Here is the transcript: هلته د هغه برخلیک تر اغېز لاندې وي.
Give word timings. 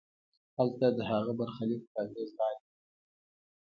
هلته 0.57 0.87
د 0.97 0.99
هغه 1.11 1.31
برخلیک 1.39 1.83
تر 1.93 1.99
اغېز 2.05 2.31
لاندې 2.37 2.65
وي. 2.73 2.75